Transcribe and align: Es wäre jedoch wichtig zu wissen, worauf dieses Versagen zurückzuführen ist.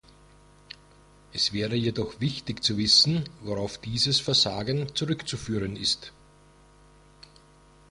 Es 1.31 1.53
wäre 1.53 1.75
jedoch 1.75 2.19
wichtig 2.19 2.63
zu 2.63 2.75
wissen, 2.75 3.29
worauf 3.43 3.77
dieses 3.77 4.19
Versagen 4.19 4.87
zurückzuführen 4.95 5.75
ist. 5.75 6.11